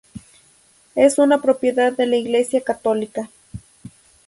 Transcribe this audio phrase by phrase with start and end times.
[0.95, 3.29] Es una propiedad de la Iglesia católica.